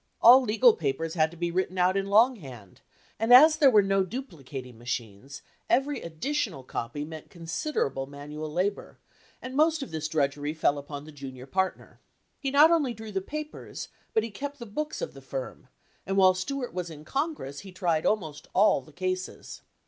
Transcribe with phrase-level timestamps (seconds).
[0.19, 1.35] All legal papers had to 76
[1.69, 2.81] FIRST PARTNERSHIP be written out in long hand,
[3.19, 8.97] and as there were no duplicating machines, every additional copy meant considerable manual labor,
[9.43, 11.99] and most of this drudgery fell upon the junior partner.
[12.39, 15.67] He not only drew the papers, but he kept the books of the firm,
[16.07, 19.61] and while Stuart was in Congress he tried almost all the cases.